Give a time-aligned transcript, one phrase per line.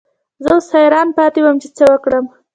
[0.43, 2.25] زه اوس حیران پاتې وم چې څه وکړم.